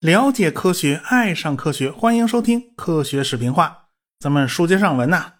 [0.00, 3.68] 了解科学，爱上科学，欢迎收听《科学视频化》。
[4.18, 5.32] 咱们书接上文呐，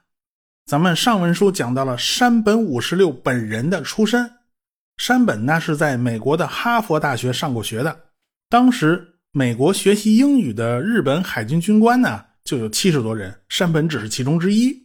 [0.66, 4.30] 咱们上文书讲到了山本五十六本人的出身。
[4.98, 7.98] 山本呢是在美国的哈佛大学上过学的。
[8.48, 14.76] 当时美国学习英语的日本海军军官呢就有七十多人，山本只是其中之一。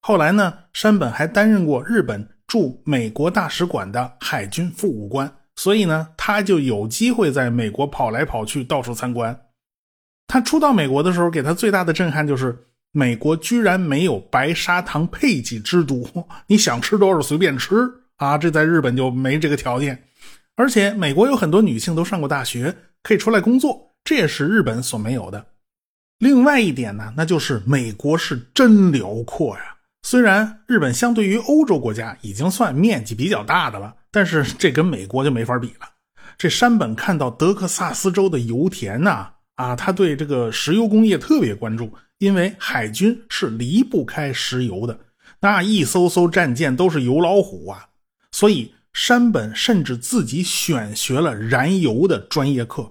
[0.00, 5.32] 后来呢，山本还担任过日本驻美国大使馆的海军副武官。
[5.54, 9.40] 所以呢，他就有机会在美国跑来跑去，到处参观。
[10.26, 16.08] 他初到美国的时候，给他最大的震撼就是美国居然没有白砂糖配给制度，
[16.48, 17.76] 你想吃多少随便吃
[18.16, 18.36] 啊！
[18.36, 20.02] 这在日本就没这个条件。
[20.56, 22.74] 而且美国有很多女性都上过大学，
[23.04, 25.46] 可以出来工作，这也是日本所没有的。
[26.18, 29.76] 另外一点呢，那就是美国是真辽阔呀。
[30.02, 33.94] 虽然日本相对于欧洲国家已经算面积比较大的了。
[34.12, 35.88] 但是 这跟美国就没法比了。
[36.36, 44.98] 这山本看到德克萨斯州的油田呐，啊，他对这个石油工业特别关注，因为海军是离不开石油的，
[45.40, 47.86] 那一艘艘战舰都是油老虎啊。
[48.32, 52.90] 所以山本甚至自己选学了燃油的专业课，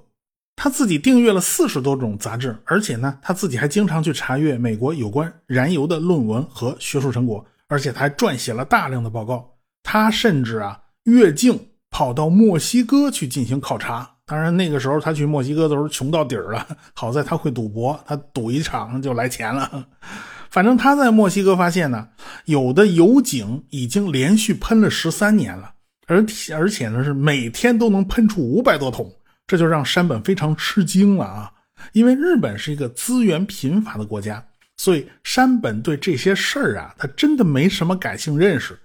[0.61, 9.49] 他自己订阅了四十多种杂志，而且呢，他自己还经常去查阅美国有关燃油的论文和学术成果，而且他还撰写了大量的报告。
[9.81, 10.77] 他甚至啊。
[11.05, 11.57] 越境
[11.89, 19.87] 跑到墨西哥去进行考察，当然那个时候他去墨西哥的时候穷到底儿了，好在他会赌博，他赌一场就来钱了。
[20.51, 22.09] 反正他在墨西哥发现呢，
[22.45, 25.71] 有的油井已经连续喷了十三年了，
[26.05, 26.23] 而
[26.53, 29.11] 而且呢是每天都能喷出五百多桶，
[29.49, 31.51] 这就让山本非常吃惊了啊！
[31.93, 34.45] 因为日本是一个资源贫乏的国家，
[34.77, 38.77] 所以山本对这些事儿啊，他真的没什么感性认识。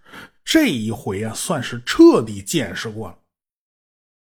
[0.43, 3.19] 这一回啊，算是彻底见识过了。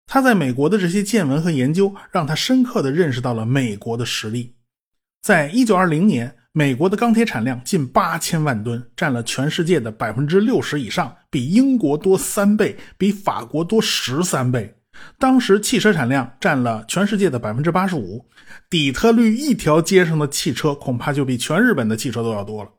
[0.06, 4.54] 他在美国的这些见闻和研究，让他深刻的认识到了美国的实力。
[5.20, 14.77] 在一九二零年，美国的钢铁产量近八千万吨，占了全世界的百分之六十以上，比英国多三倍，比法国多十三倍。
[15.18, 18.24] 当时汽车产量占了全世界的百分之八十五，
[18.70, 22.70] 底特律一条街上的汽车恐怕就比全日本的汽车都要多了。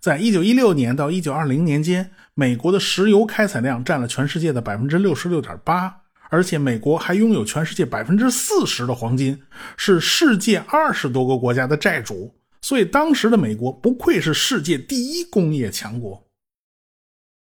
[0.00, 5.94] 在一九一六年到一九二零年间，美国的石油开采量占了全世界的百分之六十六点八，
[6.30, 9.40] 而且美国还拥有全世界百分之四十的黄金，
[9.76, 12.34] 是世界二十多个国家的债主。
[12.60, 16.22] 所以当时的美国不愧是世界第一工业强国。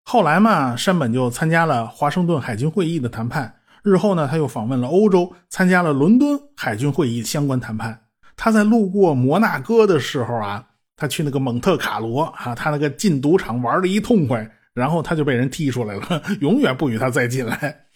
[0.04, 8.06] 后来嘛，山本就参加了华盛顿海军会议的谈判，日后呢，他又访问了欧洲，参加了伦敦海军会议相关谈判。
[8.36, 10.66] 他在路过摩纳哥的时候啊。
[10.96, 17.86] 他去那个蒙特卡罗啊，他那个进赌场玩的一痛快，然后他就被人踢出来了， 永远不与他再进来。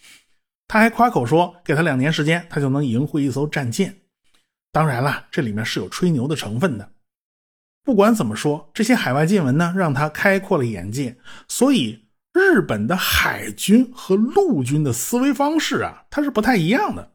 [0.67, 3.95] 他还夸口说，给他两年时间，他就能赢回一艘战舰。
[4.71, 6.89] 当然了，这里面是有吹牛的成分的。
[7.83, 11.15] 不管怎么说，这些海外见闻呢，让他开阔了眼界。
[11.47, 12.04] 所以，
[12.35, 17.13] 日本的海军和陆军的思维方式啊，它是不太一样的。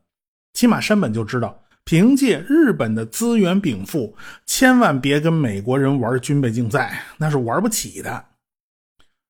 [0.55, 1.63] 起码山本就知道。
[1.83, 4.15] 凭借日本的资源禀赋，
[4.47, 8.27] 千万别跟美国人玩军备竞赛，那是玩不起的。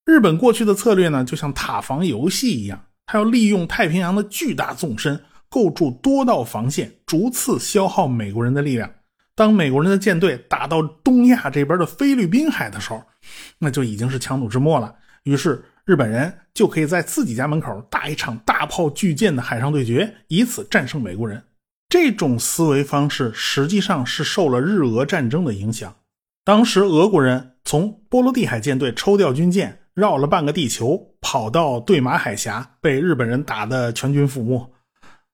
[0.04, 8.90] 日本过去的策略呢，就像塔防游戏一样，它要利用太平洋的巨大纵深，构筑多道防线，逐次消耗美国人的力量。
[9.34, 13.02] 当美国人的舰队打到东亚这边的菲律宾海的时候，
[13.58, 14.94] 那就已经是强弩之末了。
[15.22, 21.42] 于是日本人就可以在自己家门口打一场大炮巨舰的海上对决，以此战胜美国人。
[21.88, 25.92] 这种思维方式实际上是受了日俄战争的影响。
[26.44, 34.70] 当时俄国人从波罗的海舰队抽调军舰，绕了半个地球，跑到对马海峡，被日本人打得全军覆没。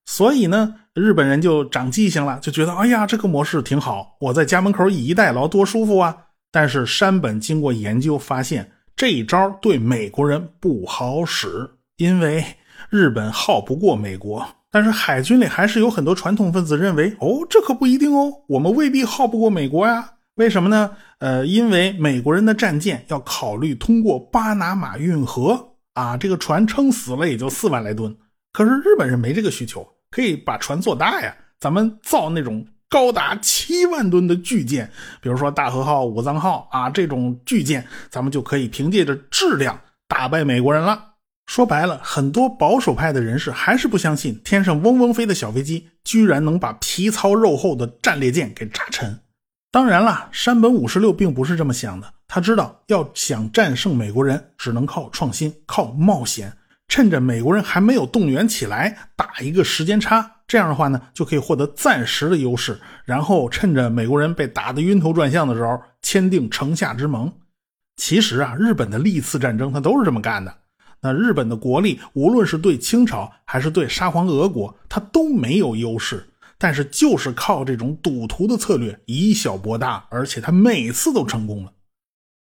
[0.07, 6.17] 所以呢，日本人就长记性了，就觉得哎呀，这个模式挺好，我在家门口以逸待劳，多舒服啊！
[6.51, 11.69] 但是山本经过研究发现，这一招对美国人不好使，
[11.99, 12.43] 因为
[12.89, 14.49] 日本耗不过美国。
[14.71, 20.13] 但是海军里还是有很多传统分子认为，哦，这可不一定哦，我们未必耗不过美国呀？
[20.37, 20.97] 为什么呢？
[21.19, 28.17] 呃，因为美国人的战舰要考虑通过巴拿马运河啊，这个船撑死了也就四万来吨，
[28.53, 34.91] 可是日本人没这个需求，可以把船做大呀，咱们造那种高达七万吨的巨舰，
[35.21, 39.79] 比如说大和号、武藏号啊这种巨舰，咱们就可以凭借着质量
[40.09, 41.09] 打败美国人了。
[41.45, 49.21] 说白了，很多保守派的人士还是不相信天上嗡嗡飞的小飞机居然能把皮糙肉厚的战列舰给炸沉。
[49.71, 52.15] 当然了，山本五十六并不是这么想的。
[52.27, 56.51] 他知道，要想战胜美国人，只能靠创新、靠冒险。
[56.89, 60.36] 趁着美国人还没有动员起来，打一个时间差。
[60.47, 67.33] 这样的话呢，就可以获得暂时的优势，然后趁着美国人被打得晕头转向的时候，签订城下之盟。
[67.97, 70.55] 其实啊，日本的历次战争他都是这么干的。
[71.01, 76.29] 那日本的国力，无论是对清朝还是对沙皇俄国，他都没有优势。
[76.59, 81.73] 但是就是靠这种赌徒的策略，以小博大，而且他每次都成功了。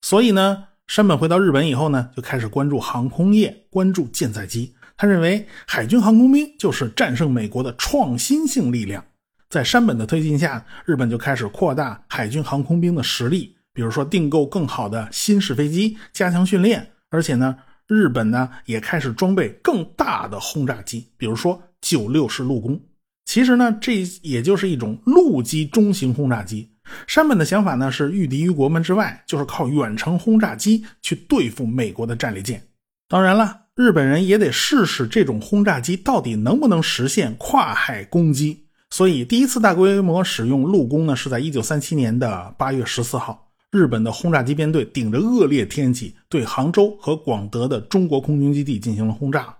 [0.02, 4.74] 所以呢，山本回到日本以后呢，就开始关注航空业，关注舰载机。
[4.96, 9.04] 他认为海军航空兵就是战胜美国的创新性力量。
[9.50, 16.90] 在山本的推进下，日本就开始扩大海军航空兵的实力，比如说订购更好的新式飞机，加强训练。
[17.10, 17.56] 而且呢，
[17.86, 22.80] 日本呢也开始装备更大的轰炸机，比如说九六式陆攻。
[23.24, 26.70] 其实呢，这也就是一种陆基中型轰炸机。
[27.06, 32.62] 山本的想法呢是御敌于国门之外，就是靠远程轰炸机去对付美国的战列舰。
[33.08, 33.63] 当然了。
[33.76, 49.52] 日本人也得试试这种轰炸机到底能不能实现跨海攻击，所以第一次大规模使用陆攻呢，是在1937年的8月14号，日本的轰炸机编队顶着恶劣天气，对杭州和广德的中国空军基地进行了轰炸。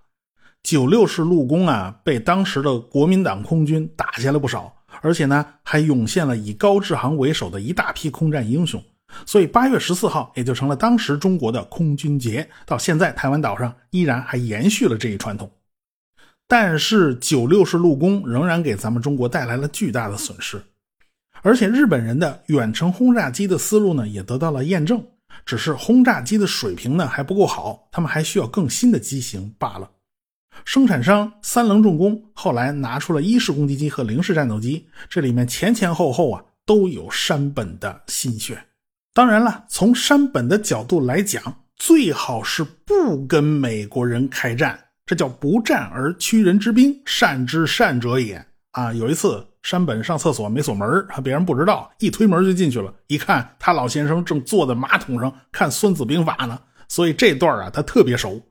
[0.62, 4.72] 九六式陆攻啊，被当时的国民党空军打下了不少，
[5.02, 8.80] 而且呢，还涌现了以高志航为首的一大批空战英雄。
[9.26, 15.50] 所以八月十四号也就成了当时中国的空军节，到现在台湾岛上依然还延续了这一传统。
[16.46, 20.62] 但是九六式陆攻仍然给咱们中国带来了巨大的损失，
[21.42, 25.02] 而且日本人的远程轰炸机的思路呢也得到了验证，
[25.46, 29.90] 只是轰炸机的水平呢还不够好，他们还需要更新的机型罢了。
[30.66, 38.62] 生产商三棱重工后来拿出了一式攻击机和零式战斗机，这里面前前后后啊都有山本的心血。
[39.14, 41.40] 当然了，从山本的角度来讲，
[41.76, 44.76] 最好是不跟美国人开战，
[45.06, 48.92] 这叫不战而屈人之兵，善之善者也啊！
[48.92, 56.58] 有一次，山本上厕所没锁门，别人不知道，一推门就进去了，一看他老先生正坐在马桶上看《孙子兵法》呢，
[56.88, 58.42] 所以这段啊他特别熟。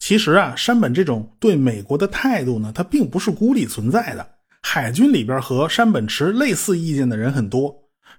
[0.00, 4.28] 其实啊，山本这种对美国的态度呢，他并不是孤立存在的，
[4.62, 7.72] 海军里边和山本持类似意见的人很多。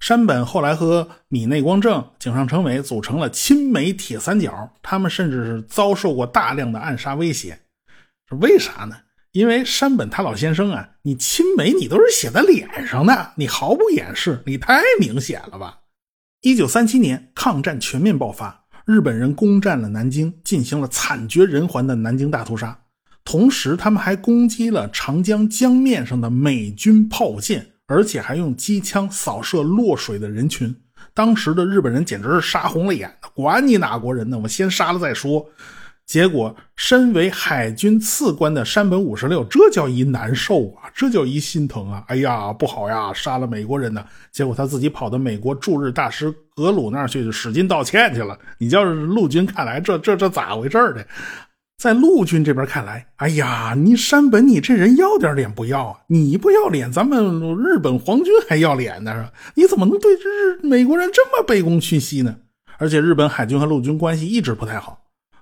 [0.04, 7.58] 山本后来和米内光政、井上成美组成了亲美铁三角，他们甚至是遭受过大量的暗杀威胁。
[8.28, 8.98] 是为啥呢？
[9.32, 15.80] 因为山本他老先生啊，你亲美你都是写在脸上的，你毫不掩饰，你太明显了吧？
[16.42, 22.78] 一九三七年，抗战全面爆发，日本人攻占了南京，进行了惨绝人寰的南京大屠杀，
[23.24, 27.70] 同时他们还攻击了长江江面上的美军炮舰。
[27.94, 30.76] 而且还用机枪扫射落水的人群，
[31.14, 35.48] 当时的日本人简直是杀红了眼，管你哪国人呢，我先杀了再说。
[36.08, 42.04] 结果，身为海军次官的山本五十六，这叫一难受啊，这叫一心疼啊！
[42.08, 44.04] 哎呀，不好呀，杀了美国人呢。
[44.32, 48.38] 结果他自己跑到美国驻日大使格鲁那儿去，使劲道歉去了。
[48.58, 51.08] 你叫陆军看来，这这这咋回事的？
[51.84, 56.00] 在陆军这边看来，哎呀，你山本，你这人要点脸不要啊？
[56.08, 57.22] 你不要脸，咱们
[57.58, 62.38] 日本皇军还要脸呢，你怎么能对日美国人这么卑躬屈膝呢？
[62.78, 64.98] 而且日本海军和陆军关系一直不太好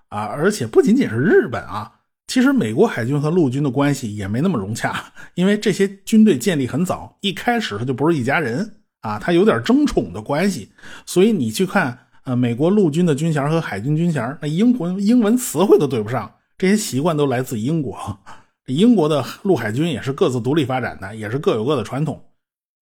[0.09, 1.91] 啊，而且不仅仅是日本啊，
[2.25, 8.67] 其实美国海军和陆军的关系也没那么融洽，因为这些军队建立很早，一开始他就不是一家人
[9.01, 10.71] 啊，他有点争宠的关系，
[11.05, 12.07] 所以你去看。
[12.23, 17.97] 呃，美国陆军的军衔和海军军衔，那英文英文词汇都对不上，这些习惯都来自英国。
[18.67, 22.23] 英国的陆海军也是各自独立发展的，也是各有各的传统。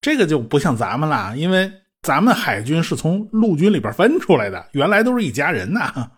[0.02, 6.10] 这个就不像咱们了，因为咱们海军是从陆军里边分出来的，原来都是一家人呐。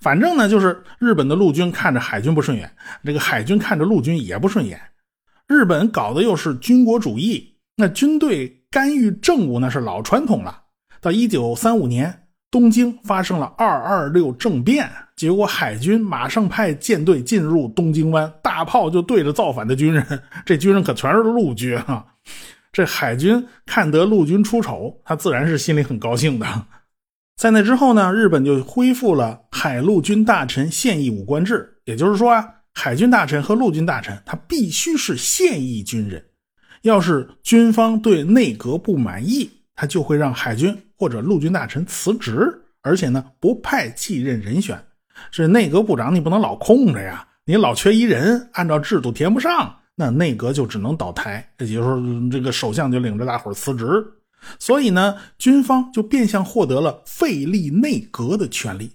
[0.00, 4.80] 反正呢，就是日本的陆军看着海军不顺眼，这个海军看着陆军也不顺眼。
[5.48, 10.62] 日本搞的又是军国主义，那军队干预政务那是老传统了。
[11.00, 12.20] 到一九三五年。
[12.54, 20.06] 东京发生了二二六政变，结果海军马上派舰队进入东京湾，大炮就对着造反的军人。
[20.46, 22.06] 这军人可全是陆军啊！
[22.72, 26.46] 这海军看得陆军出丑，他自然是心里很高兴的。
[27.36, 36.24] 在那之后呢，日本就恢复了海陆军大臣现役武官制，也就是说啊，海军大臣和陆军大臣他必须是现役军人。
[36.82, 40.83] 要是军方对内阁不满意，他就会让海军。
[40.96, 44.80] 或者陆军大臣辞职，而且呢不派继任人选，
[45.30, 54.04] 是内阁部长你不能老空着呀，你老缺一人，按照制度填不上，那内阁就只能倒台，也就是说这个首相就领着大伙辞职，
[54.58, 58.90] 所以呢军方就变相获得了废立内阁的权利。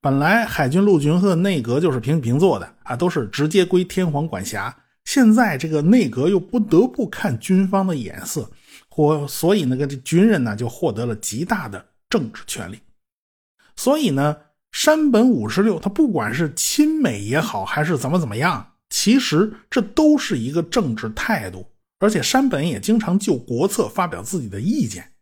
[0.00, 4.74] 本来海军陆军和内阁就是平起平坐的啊，都是直接归天皇管辖。
[5.04, 8.48] 现在这个内阁又不得不看军方的眼色，
[8.90, 12.78] 或所以那个军人呢就获得了极大的政治权利。
[13.76, 14.36] 所以呢，
[14.72, 21.64] 山本五十六他不管是亲美也好，还是怎么怎么样，其实这都是一个政治态度。
[21.98, 25.12] 而且山本也经常就国策发表自己的意见，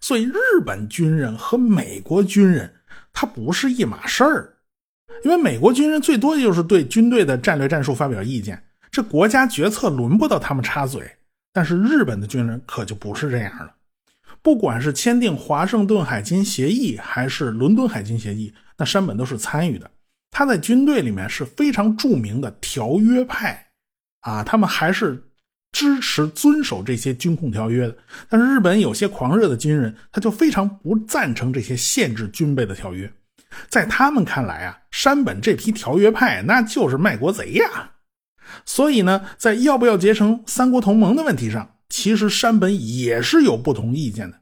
[0.00, 0.34] 所以日
[0.64, 2.72] 本军人和美国军人
[3.12, 4.56] 他不是一码事儿。
[5.24, 8.62] 因为美国军人最多就是对军队的战略战术发表意见。
[8.90, 11.08] 这国家决策轮不到他们插嘴，
[11.52, 13.74] 但是日本的军人可就不是这样了。
[14.42, 19.90] 不管是签订华盛顿海军协议还是伦敦海军协议，那山本都是参与的。
[20.30, 23.66] 他在军队里面是非常著名的条约派
[24.20, 25.22] 啊，他们还是
[25.72, 27.98] 支持遵守这些军控条约的。
[28.28, 33.12] 但是日本有些狂热的军人，他就非常不赞成这些限制军备的条约。
[33.68, 37.90] 在他们看来啊，山本这批条约派那就是卖国贼呀。
[38.64, 44.38] 所以呢，在要不要结成三国同盟的问题上，其实山本也是有不同意见的。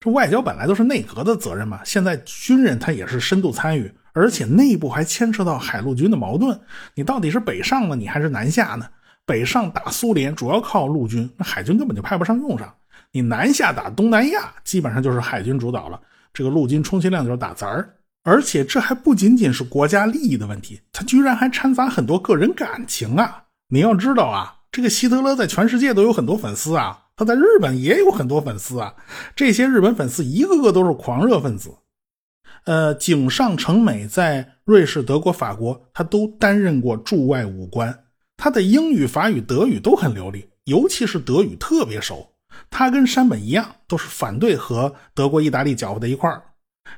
[0.00, 6.58] 这外交本来都是内阁的责任嘛，现在军人他也是深度参与，而且内部还牵扯到海陆军的矛盾。
[6.94, 8.88] 你到底是北上呢，你还是南下呢？
[9.26, 12.74] 北上打苏联主要靠陆军，那海军根本就派不上用上。
[13.12, 16.00] 你南下打东南亚，基本上就是海军主导了，
[16.32, 17.94] 这个陆军充其量就是打杂儿。
[18.22, 23.44] 而且这还不仅仅是国家利益的问题，他居然还掺杂很多个人感情啊！
[23.68, 28.94] 你要知道啊，这个希特勒在全世界都有很多粉丝啊，他在日本也有很多粉丝啊。
[29.34, 31.70] 这些日本粉丝一个个都是狂热分子。
[32.64, 38.04] 呃，井上成美在瑞士、德国、法国，他都担任过驻外武官，
[38.36, 42.34] 他的英语、法语、德语都很流利，尤其是德语特别熟。
[42.68, 46.42] 他跟山本一样，都是反对和德国、意大利搅和在一块儿。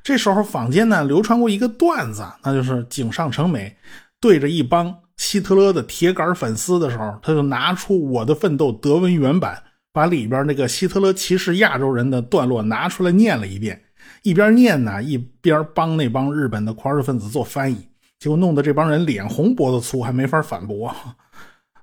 [0.02, 3.76] 这时候坊间呢流传过一个段子，那就是井上成美
[4.20, 13.80] 对着一帮希特勒的铁杆粉丝的时候，他就拿出《我的奋斗》德文原版，把里边那个希特勒歧视亚洲人的段落拿出来念了一遍，
[14.22, 20.94] 一边念呢一边帮那帮日本的狂热分子做翻译，结果弄得这帮人脸红脖子粗，还没法反驳。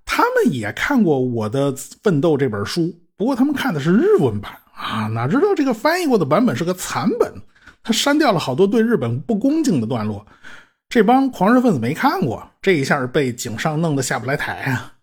[0.03, 1.73] 他们也看过《我的
[2.03, 7.31] 奋斗》这本书，不过他们看的是日文版啊，哪知道这个翻译过的版本是个残本。
[7.89, 10.23] 他删掉了好多对日本不恭敬的段落，
[10.89, 14.93] 这帮狂热分子没看过，这一下被井上弄得下不来台啊！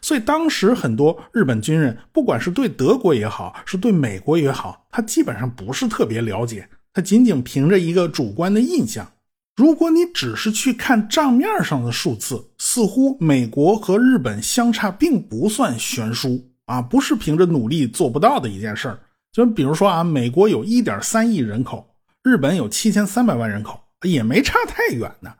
[0.00, 9.06] 所以当时很多日本军人，不管是对德国也好，是对美国也好，他基本上不是特别了解，他仅仅凭着一个主观的印象。
[9.54, 18.98] 如果你只是去看账面上的数字，似乎美国和日本相差并不算悬殊啊，不是凭着努力做不到的一件事儿。
[19.32, 25.32] 就比如说啊，美国有一点三亿人口，日本有七千三百万人口，也没差太远呢。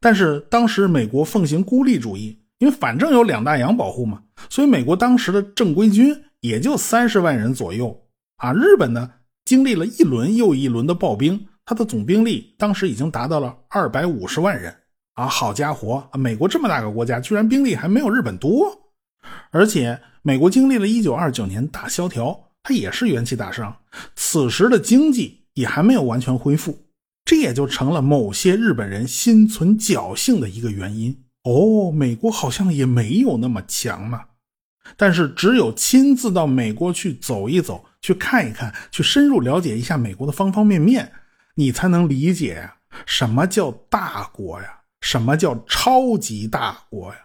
[0.00, 7.94] 但是当时美国奉行孤立主义，因为反正有两大洋保护嘛，所以美国当时的正规军也就三十万人左右
[8.38, 8.50] 啊。
[8.54, 9.10] 日本呢，
[9.44, 14.74] 经历了一轮又一轮的暴兵，它的总兵力当时已经达到了二百五十万人
[15.14, 15.26] 啊。
[15.26, 18.74] 好家伙，美国这么大个国家，居然兵力还没有日本多，
[19.50, 22.40] 而且美国经历了一九二九年大萧条。
[22.64, 23.76] 他也是元气大伤，
[24.16, 26.86] 此时的经济也还没有完全恢复，
[27.26, 31.24] 这也就成了某些日本人心存侥幸的一个原因。
[31.42, 34.24] 哦，美国好像也没有那么强嘛。
[34.96, 41.12] 但是只有亲自到美国去走一走，去看一看，去深入了解一下美国的方方面面，
[41.56, 47.18] 你才能理解呀，什么叫大国呀，什么叫超级大国呀。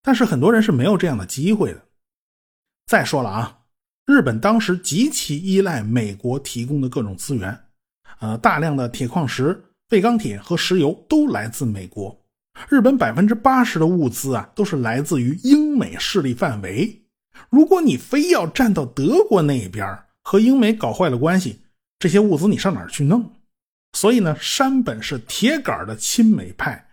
[0.00, 1.82] 但是很多人是没有这样的机会的。
[2.86, 3.59] 再说了啊。
[4.10, 7.56] 日本当时极其依赖美国提供的各种资源，
[8.18, 12.20] 呃，大量的铁矿石、废钢铁和石油都来自美国。
[12.68, 17.02] 日本百分之八十的物资啊，都是来自于英美势力范围。
[17.50, 19.86] 如果你非要站到德国那一边，
[20.22, 21.60] 和英美搞坏了关系，
[22.00, 23.30] 这些物资你上哪儿去弄？
[23.92, 26.84] 所以呢，山本是铁杆的亲美派。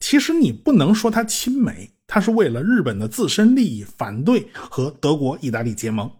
[0.00, 6.10] 其实你不能说他亲美，他是为了日本的自身利益，反对和德国、意大利结盟。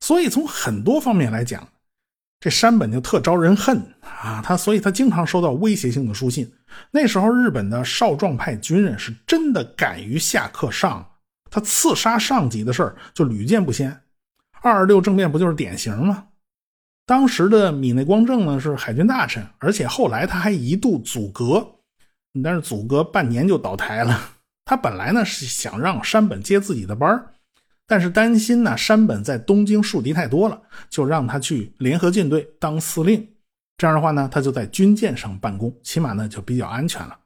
[0.00, 1.66] 所以从很多方面来讲，
[2.38, 4.42] 这山本就特招人恨啊！
[4.44, 6.52] 他所以他经常收到威胁性的书信。
[6.90, 11.12] 那时候日本的少壮派军人是真的敢于下课上，
[11.50, 14.02] 他刺杀上级的事儿就屡见不鲜。
[14.60, 16.26] 二二六政变不就是典型吗？
[17.06, 21.66] 当时的米内光政呢是海军大臣，而且后来他还一度阻隔，
[22.44, 24.32] 但是阻隔半年就倒台了。
[24.64, 27.32] 他本来呢是想让山本接自己的班儿。
[27.86, 33.28] 但是担心呢，山本在东京树敌太多了，就让他去联合舰队当司令。
[33.78, 37.16] 这样的话呢，他就在军舰上办公，起码呢就比较安全了。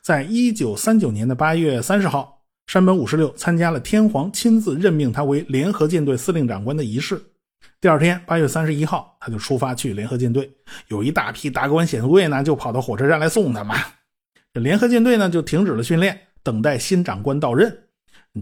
[0.00, 7.20] 在一九三九年的八月三十号，山本五十六参加了天皇亲自任命他为联合舰队司令长官的仪式。
[7.80, 10.48] 第二天，八月三十一号，他就出发去联合舰队，
[10.86, 13.74] 有一大批达官显贵呢，就跑到火车站来送他嘛。
[14.52, 17.76] 这联合舰队呢，就停止了训练，等待新长官到任。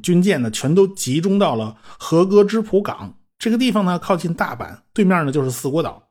[0.02, 6.09] 军舰呢，全都集中到了和歌之浦港这个地方呢，靠近大阪，对面呢就是四国岛。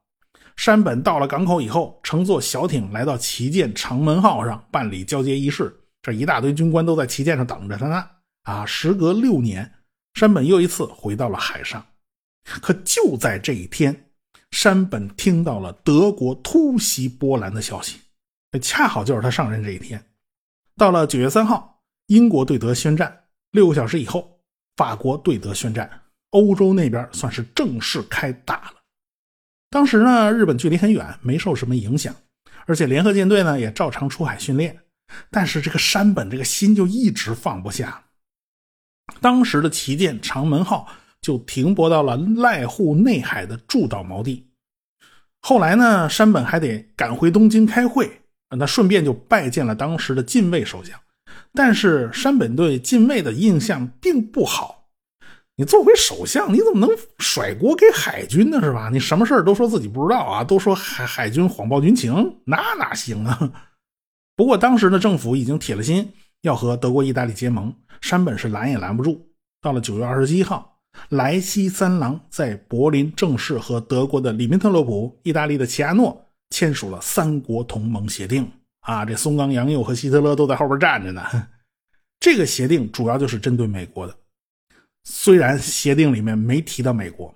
[0.55, 5.73] 山本到了港口以后，乘坐小艇来到旗舰长门号上办理交接仪式。
[6.01, 8.05] 这一大堆军官都在旗舰上等着他呢。
[8.43, 9.71] 啊，时隔六年，
[10.15, 11.85] 山本又一次回到了海上。
[12.43, 14.09] 可就在这一天，
[14.51, 17.99] 山本听到了德国突袭波兰的消息，
[18.61, 20.03] 恰好就是他上任这一天。
[20.75, 23.23] 到了九月三号，英国对德宣战。
[23.51, 24.39] 六个小时以后，
[24.75, 25.89] 法国对德宣战，
[26.31, 28.73] 欧洲那边算是正式开打了。
[29.69, 32.15] 当时呢，日本距离很远，没受什么影响，
[32.65, 34.79] 而且联合舰队呢也照常出海训练。
[35.31, 38.05] 但是这个山本这个心就一直放不下。
[39.19, 40.87] 当时的旗舰长门号
[41.19, 44.51] 就停泊到了濑户内海的筑岛锚地。
[45.41, 48.21] 后来呢，山本还得赶回东京开会，
[48.55, 50.99] 那顺便就拜见了当时的近卫首相。
[51.53, 54.87] 但是山本对近卫的印象并不好。
[55.55, 58.61] 你作为首相，你怎么能甩锅给海军呢？
[58.61, 58.89] 是吧？
[58.91, 63.51] 你什么事都说自己不知道啊，都说海海军谎报军情，那哪行啊？
[64.37, 66.13] 不过当时的政府已经铁了心
[66.43, 69.27] 要和德国、意大利结盟，山本是拦也拦不住。
[69.61, 70.77] 到了九月二十七号，
[71.09, 78.49] 莱西三郎在柏林正式和德国的里宾特洛普、意大利的齐亚诺签署了三国同盟协定。
[78.81, 81.23] 啊，这松冈洋右和希特勒都在后边站着呢。
[82.19, 84.15] 这个协定主要就是针对美国的，
[85.03, 87.33] 虽然协定里面没提到美国，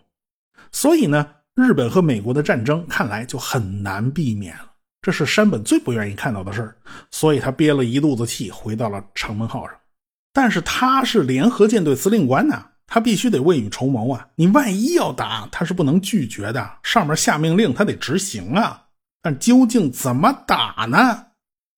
[0.72, 4.72] 所以呢，日本和美国的战争看来就很难避免了。
[5.02, 6.76] 这是山本最不愿意看到的事儿，
[7.12, 9.76] 所以他憋了一肚子气，回到了长门号上。
[10.32, 14.28] 但是他是联合舰队司令官呐，他必须得未雨绸缪啊。
[14.36, 18.86] 你万一要打，他是不能拒绝的，上面下命令，他得执行啊。
[19.22, 21.28] 但究竟怎么打呢？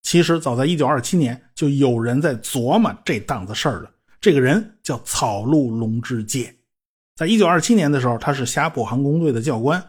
[0.06, 3.90] 其实早在1927年，就有人在琢磨这档子事儿了。
[4.22, 6.54] 这个人叫草鹿龙之介，
[7.16, 9.84] 在1927年的时候，他是霞浦航空队的教官。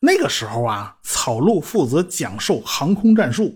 [0.00, 3.54] 那个时候啊，草鹿负责讲授航空战术，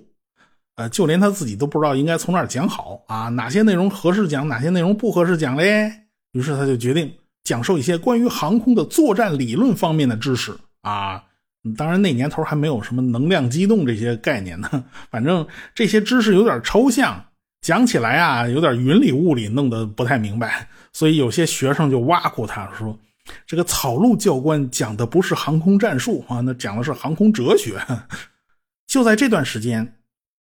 [0.74, 5.90] 呃，就连他自己都不知道应该从哪儿讲好啊，哪些内容合适讲，哪些内容不合适讲嘞。
[6.32, 7.10] 于是他就决定
[7.42, 11.24] 讲授一些关于航空的作战理论方面的知识啊。
[11.74, 14.84] 当然，那年头还没有什么能量机动这些概念呢。
[15.10, 17.24] 反正这些知识有点抽象，
[17.60, 20.68] 讲起来啊有点云里雾里，弄得不太明白。
[20.92, 22.98] 所以有些学生就挖苦他说
[23.46, 27.78] ：“这个草鹿教官讲的不是航空战术啊，那讲的是航空哲学。
[28.86, 29.96] ”就在这段时间，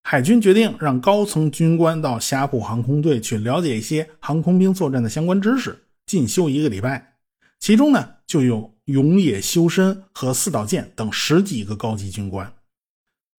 [0.04, 5.76] 海军决定让高层军官到霞浦航空队去了解一些航空兵作战的相关知识，
[6.06, 7.14] 进修一个礼拜。
[7.58, 8.77] 其中呢，就有。
[8.88, 12.50] 永野修身和四岛健等十几个高级军官，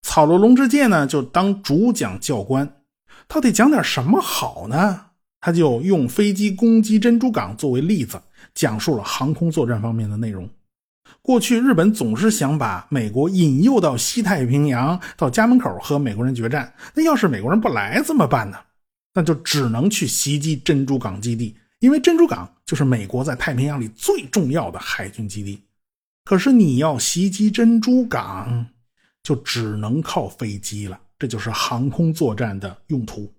[0.03, 2.81] 草鹿龙之介呢就当主讲教官，
[3.27, 5.07] 到底讲点什么好呢？
[5.41, 8.21] 他就用飞机攻击珍珠港作为例子，
[8.53, 10.47] 讲述了航空作战方面的内容。
[11.23, 16.71] 过去日本总是想把美国引诱到西太平洋，到家门口和美国人决战。
[16.93, 18.57] 那要是美国人不来怎么办呢？
[19.15, 21.55] 那就只能去袭击珍珠港基地。
[21.79, 25.63] 因为珍珠港就是美国在太平洋里最重要的海军基地，
[26.25, 28.67] 可是你要袭击珍珠港，
[29.23, 30.99] 就只能靠飞机了。
[31.17, 33.33] 这就是航空作战的用途。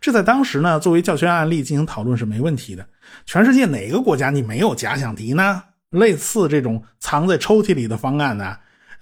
[0.00, 2.86] 这在当时呢，作为教学案例进行讨论是没问题的。
[3.26, 5.64] 全世界哪个国家你没有假想敌呢？
[5.90, 8.58] 类似这种藏在抽屉里的方案呢，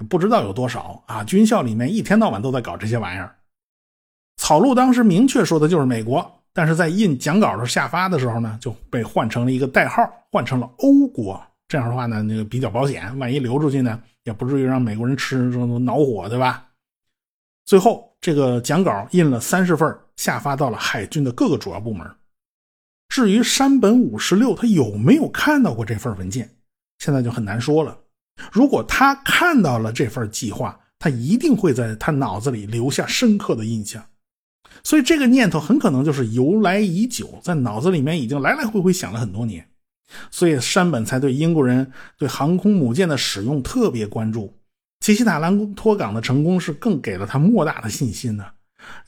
[0.09, 1.25] 不知道有多少啊！
[1.25, 3.37] 军校里面一天到晚都在搞这些玩意儿。
[4.37, 6.42] 草鹿当时明确说的就是美国。
[6.55, 11.41] 但是在印讲稿的时候下发的时候呢，就被换成了一个代号，换成了欧国。
[11.69, 15.39] 这样的话呢，那个比较保险，万一流出去呢，也不至于让美国人吃
[15.81, 16.69] 恼火，对吧？
[17.65, 22.07] 最后，这个讲稿印了三十份，下发到了海军的各个主要部门。
[23.09, 26.51] 至于山本五十六他有没有看到过这份文件，
[26.99, 27.97] 现在就很难说了。
[28.51, 34.05] 如果他看到了这份计划，他一定会在他脑子里留下深刻的印象。
[34.85, 39.67] 所以这个念头很可能就是由来已久，在脑子里面已经来来回回想了很多年，
[40.31, 44.53] 所以山本才对英国人对航空母舰的使用特别关注。
[45.01, 48.45] 奇西塔兰托港的成功是更给了他莫大的信心呢。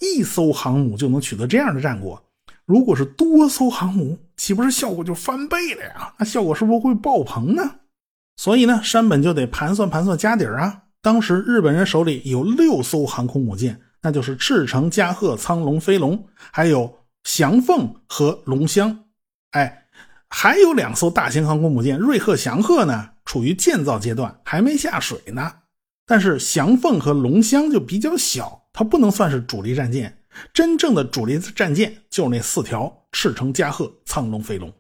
[0.01, 2.23] 一艘航母就能取得这样的战果，
[2.65, 6.13] 如果是多艘航母，岂不是效果就翻倍了呀？
[6.19, 7.77] 那效果是不是会爆棚呢？
[8.37, 10.83] 所以呢，山本就得盘算盘算家底儿啊。
[11.03, 19.07] 当时日本人手里有六艘航空母舰，那就是赤城、加贺、苍龙、飞龙，还有翔凤和龙香。
[19.53, 19.87] 哎，
[20.29, 25.51] 还有两艘大型航空母舰瑞鹤、翔鹤呢，处于建造阶段，还没下水呢。
[26.05, 30.19] 但是翔凤和龙香就比较小，它不能算是主力战舰。
[30.53, 34.71] 真正的主力战舰就那四条：赤城、加贺、苍龙、飞龙。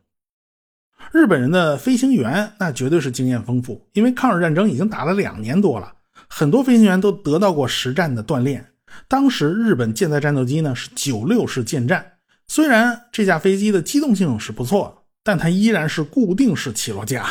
[1.12, 5.94] 日本人的飞行员那绝对是经验丰富，因为抗日战争已经打了两年多了。
[6.28, 8.73] 很多飞行员都得到过实战的锻炼。
[9.08, 12.12] 当时日本舰载战斗机呢是九六式舰战，
[12.48, 17.26] 虽然这架飞机的机动性是不错，但它依然是固定式起落架。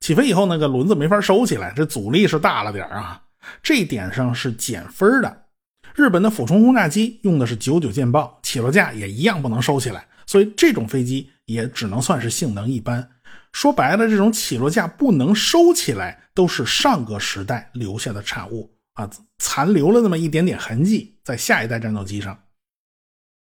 [0.00, 3.20] 起飞以后那个轮子没法收起来，这阻力是大了点啊，
[3.62, 5.42] 这一点上是减分的。
[5.94, 13.06] 日本的俯冲轰炸机用的是九九舰爆，起落架也一样不能收起来，所以这种飞机也只能算是性能一般。
[13.52, 22.38] 说白了，这种起落架不能收起来，都是上个时代留下的产物啊，残留了那么一点点痕迹在下一代战斗机上。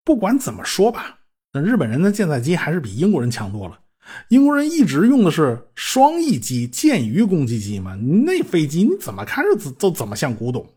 [0.03, 1.19] 不管怎么说吧，
[1.53, 3.79] 那日本人的舰载机还是比英国人强多了。
[4.27, 10.67] 英国人一直用的是双翼机、舰鱼攻击机嘛，那飞机你怎么看着都怎么像古董。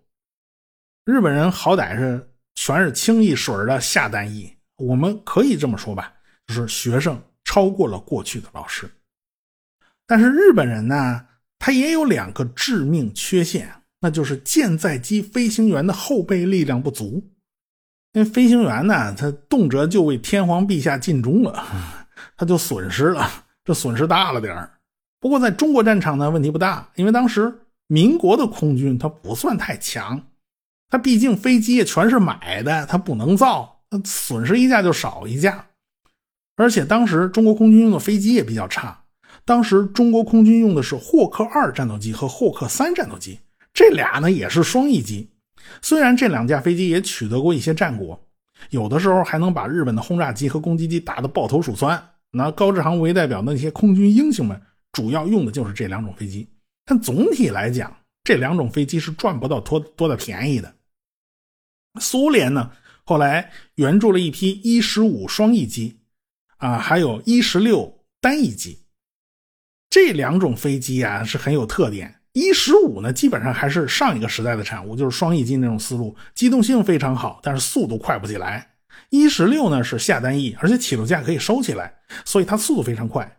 [1.05, 6.13] 日本人好歹是全是清一水的下单翼，我们可以这么说吧，
[6.47, 8.91] 就是学生超过了过去的老师。
[10.07, 11.27] 但是日本人呢，
[11.59, 17.23] 他也有两个致命缺陷，那就是舰载机飞行员的后备力量不足。
[18.13, 21.63] 那飞行员呢，他动辄就为天皇陛下尽忠了，
[22.37, 23.29] 他就损失了，
[23.65, 24.71] 这损失大了点
[25.21, 27.53] 不过在中国战场呢，问题不大，因为当时
[27.87, 30.21] 民国的空军它不算太强，
[30.89, 35.67] 它毕竟飞机也全是买的，它不能造，损失一架就少一架。
[36.57, 39.05] 而且当时中国空军用的飞机也比较差。
[39.45, 43.39] 当时中国空军用的是霍克二战斗机和霍克三战斗机，
[43.79, 45.31] 这俩呢也是双翼机。
[45.81, 48.29] 虽然这两架飞机也取得过一些战果，
[48.71, 52.11] 有的时候还能把日本的轰炸机和攻击机打得抱头鼠窜。
[52.33, 54.61] 拿高志航为代表的那些空军英雄们，
[54.91, 56.49] 主要用的就是这两种飞机。
[56.85, 60.75] 但总体来讲，这两种飞机是赚不到多多的便宜的。
[62.01, 62.73] 苏联呢，
[63.05, 66.01] 后来援助了一批伊十五双翼机，
[66.57, 68.81] 啊，还有伊十六单翼机。
[69.89, 72.18] 这两种飞机啊是很有特点。
[72.33, 78.69] 一十五呢，基本上还是上一个时代的产物，就是双翼机那种思路，机动性非常好，但是速度快不起来。
[79.11, 81.93] 一十六呢是下单翼，而且起落架可以收起来，
[82.25, 83.39] 所以它速度非常快。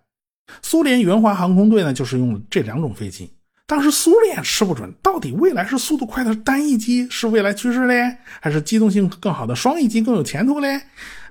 [0.61, 3.31] 苏联援华航空队呢就是用这两种飞机。
[3.67, 10.81] 当时苏联吃不准，到底未来是速度快的单翼机是未来趋势嘞，还是机动性更好的双翼机更有前途嘞？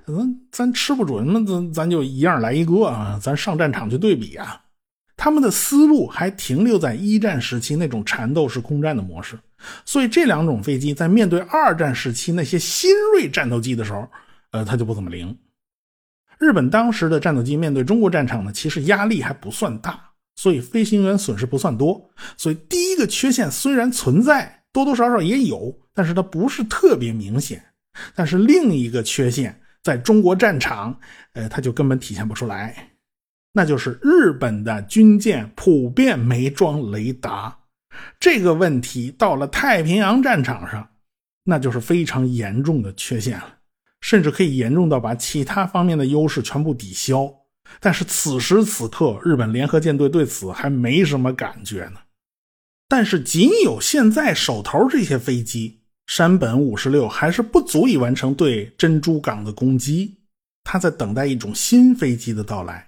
[0.06, 4.60] 咱咱吃不准，那咱咱就一样来一个啊，咱上战场去对比啊。
[5.18, 9.36] 他们的思路还停留在一战时期那种缠斗式空战的模式，
[9.84, 14.08] 所以这两种飞机在面对二战时期那些新锐战斗机的时候，
[14.52, 15.36] 呃，它就不怎么灵。
[16.38, 20.00] 日本当时的战斗机面对中国战场呢，其实压力还不算大，
[20.36, 22.00] 所以飞行员损失不算多。
[22.36, 27.60] 所以第一个缺陷虽然存在，多多少少也有，但是它不是特别明显。
[28.14, 30.96] 但是另一个缺陷在中国战场，
[31.32, 32.88] 呃，它就根本体现不出来。
[33.52, 37.58] 那就是日本的军舰普遍没装雷达，
[38.20, 40.88] 这个问题到了太平洋战场上，
[41.44, 43.56] 那就是非常严重的缺陷了，
[44.00, 47.32] 甚至可以严重到把其他方面的优势全部抵消。
[47.80, 52.00] 但是此时此刻，日本联合舰队对此还没什么感觉呢。
[52.88, 60.18] 但是仅有现在手头这些飞机，山本五十六还是不足以完成对珍珠港的攻击，
[60.64, 62.87] 他在等待一种新飞机的到来。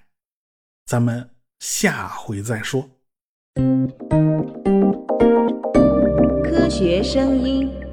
[0.91, 2.91] 咱们下回再说。
[6.43, 7.90] 科学声音。